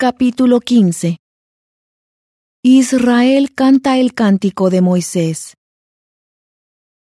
[0.00, 1.16] Capítulo 15
[2.62, 5.56] Israel canta el cántico de Moisés.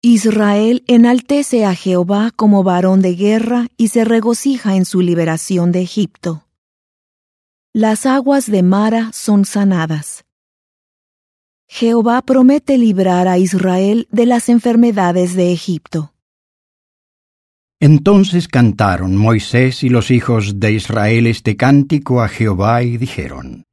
[0.02, 5.82] Israel enaltece a Jehová como varón de guerra y se regocija en su liberación de
[5.82, 6.48] Egipto.
[7.74, 10.24] Las aguas de Mara son sanadas.
[11.68, 16.14] Jehová promete librar a Israel de las enfermedades de Egipto.
[17.82, 23.66] Entonces cantaron Moisés y los hijos de Israel este cántico a Jehová y dijeron,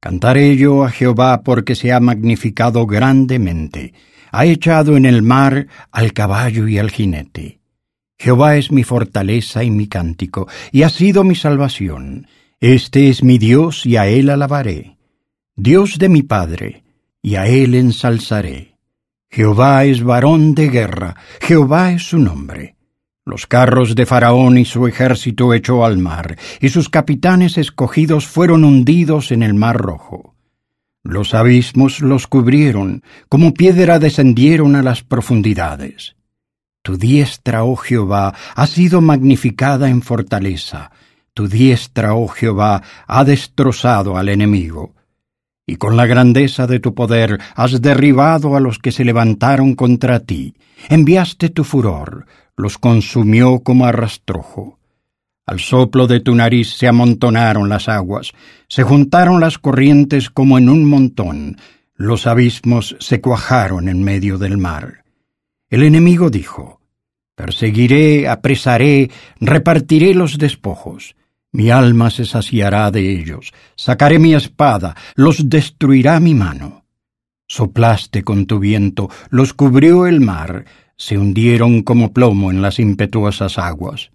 [0.00, 3.94] Cantaré yo a Jehová porque se ha magnificado grandemente,
[4.32, 7.60] ha echado en el mar al caballo y al jinete.
[8.18, 12.26] Jehová es mi fortaleza y mi cántico, y ha sido mi salvación.
[12.60, 14.96] Este es mi Dios y a él alabaré.
[15.54, 16.82] Dios de mi Padre,
[17.22, 18.76] y a él ensalzaré.
[19.30, 22.75] Jehová es varón de guerra, Jehová es su nombre.
[23.26, 28.62] Los carros de Faraón y su ejército echó al mar, y sus capitanes escogidos fueron
[28.62, 30.36] hundidos en el mar rojo.
[31.02, 36.14] Los abismos los cubrieron, como piedra descendieron a las profundidades.
[36.82, 40.92] Tu diestra, oh Jehová, ha sido magnificada en fortaleza,
[41.34, 44.94] tu diestra, oh Jehová, ha destrozado al enemigo.
[45.66, 50.20] Y con la grandeza de tu poder has derribado a los que se levantaron contra
[50.20, 50.54] ti.
[50.88, 54.78] Enviaste tu furor, los consumió como arrastrojo.
[55.44, 58.32] Al soplo de tu nariz se amontonaron las aguas,
[58.68, 61.56] se juntaron las corrientes como en un montón,
[61.94, 65.04] los abismos se cuajaron en medio del mar.
[65.70, 66.80] El enemigo dijo,
[67.36, 71.16] Perseguiré, apresaré, repartiré los despojos.
[71.56, 76.84] Mi alma se saciará de ellos, sacaré mi espada, los destruirá mi mano.
[77.48, 80.66] Soplaste con tu viento, los cubrió el mar,
[80.98, 84.10] se hundieron como plomo en las impetuosas aguas.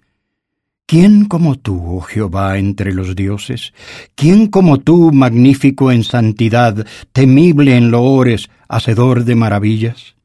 [0.86, 3.73] ¿Quién como tú, oh Jehová, entre los dioses?
[4.14, 10.16] ¿Quién como tú, magnífico en santidad, temible en loores, hacedor de maravillas?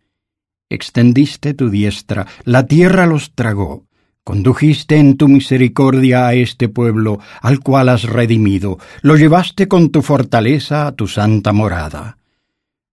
[0.68, 3.86] Extendiste tu diestra, la tierra los tragó.
[4.26, 10.02] Condujiste en tu misericordia a este pueblo, al cual has redimido, lo llevaste con tu
[10.02, 12.18] fortaleza a tu santa morada.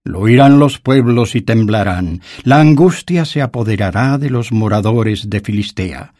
[0.03, 6.13] Lo oirán los pueblos y temblarán, la angustia se apoderará de los moradores de Filistea.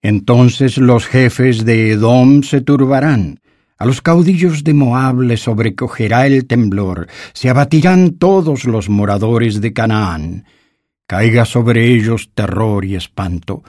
[0.00, 3.40] Entonces los jefes de Edom se turbarán,
[3.78, 9.72] a los caudillos de Moab les sobrecogerá el temblor, se abatirán todos los moradores de
[9.72, 10.44] Canaán.
[11.08, 13.64] Caiga sobre ellos terror y espanto,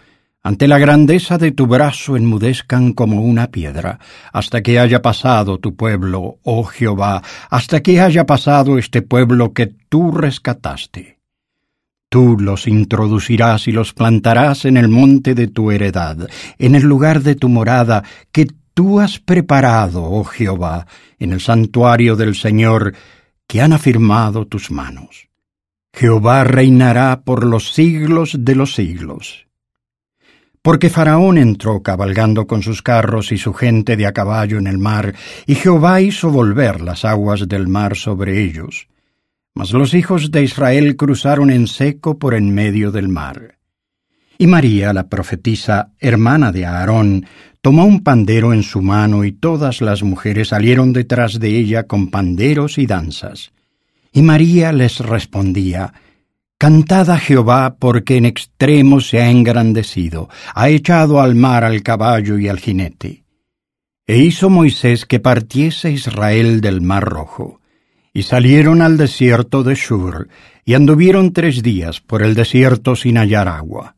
[0.47, 3.99] ante la grandeza de tu brazo enmudezcan como una piedra,
[4.31, 9.67] hasta que haya pasado tu pueblo, oh Jehová, hasta que haya pasado este pueblo que
[9.67, 11.19] tú rescataste.
[12.07, 17.23] Tú los introducirás y los plantarás en el monte de tu heredad, en el lugar
[17.23, 20.87] de tu morada, que tú has preparado, oh Jehová,
[21.19, 22.93] en el santuario del Señor,
[23.47, 25.27] que han afirmado tus manos.
[25.91, 29.46] Jehová reinará por los siglos de los siglos.
[30.67, 34.77] Porque Faraón entró cabalgando con sus carros y su gente de a caballo en el
[34.77, 38.89] mar, y Jehová hizo volver las aguas del mar sobre ellos.
[39.53, 43.59] Mas los hijos de Israel cruzaron en seco por en medio del mar.
[44.37, 47.25] Y María, la profetisa, hermana de Aarón,
[47.61, 52.09] tomó un pandero en su mano y todas las mujeres salieron detrás de ella con
[52.09, 53.53] panderos y danzas.
[54.11, 55.93] Y María les respondía,
[56.59, 62.39] Cantad a Jehová porque en extremo se ha engrandecido, ha echado al mar al caballo
[62.39, 63.23] y al jinete.
[64.07, 67.61] E hizo Moisés que partiese Israel del mar rojo,
[68.11, 70.29] y salieron al desierto de Shur,
[70.65, 73.95] y anduvieron tres días por el desierto sin hallar agua.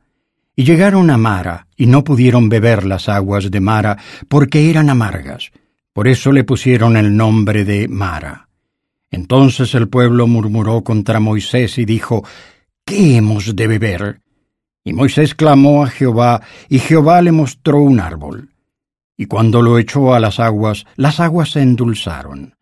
[0.53, 5.51] Y llegaron a Mara, y no pudieron beber las aguas de Mara, porque eran amargas,
[5.93, 8.48] por eso le pusieron el nombre de Mara.
[9.11, 12.23] Entonces el pueblo murmuró contra Moisés y dijo,
[12.85, 14.21] ¿Qué hemos de beber?
[14.83, 18.49] Y Moisés clamó a Jehová, y Jehová le mostró un árbol.
[19.17, 22.55] Y cuando lo echó a las aguas, las aguas se endulzaron.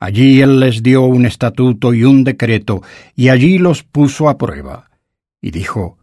[0.00, 2.82] Allí él les dio un estatuto y un decreto,
[3.14, 4.90] y allí los puso a prueba.
[5.40, 5.98] Y dijo,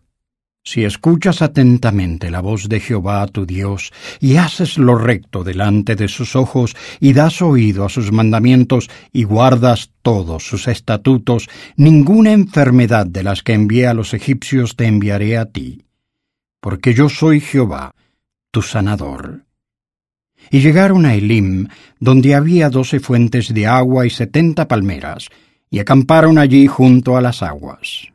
[0.64, 6.08] si escuchas atentamente la voz de Jehová tu Dios, y haces lo recto delante de
[6.08, 13.06] sus ojos, y das oído a sus mandamientos, y guardas todos sus estatutos, ninguna enfermedad
[13.06, 15.86] de las que envié a los egipcios te enviaré a ti,
[16.60, 17.96] porque yo soy Jehová,
[18.52, 19.46] tu sanador.
[20.52, 21.68] Y llegaron a Elim,
[22.00, 25.30] donde había doce fuentes de agua y setenta palmeras,
[25.70, 28.10] y acamparon allí junto a las aguas.